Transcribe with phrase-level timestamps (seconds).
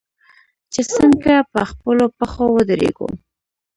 [0.73, 3.09] چې څنګه په خپلو پښو ودریږو.